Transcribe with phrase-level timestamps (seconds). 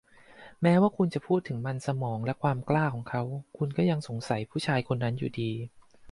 [0.61, 3.23] แม้ว่าคุณจะพูดถึงมันสมองและความกล้าของเขา
[3.57, 5.51] คุณก็จะยังสงสัยผู้ชายคนนั้นอยู่ดี